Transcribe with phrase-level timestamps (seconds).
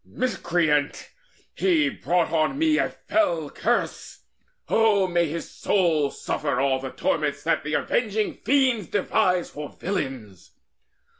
[0.03, 1.11] Miscreant,
[1.53, 4.21] he Brought on me a fell curse!
[4.67, 10.53] O may his soul Suffer all torments that the Avenging Fiends Devise for villains!